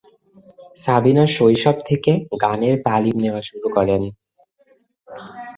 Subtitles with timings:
[0.77, 2.11] সাবিনা শৈশব থেকে
[2.41, 4.01] গানের তালিম নেওয়া শুরু করেন।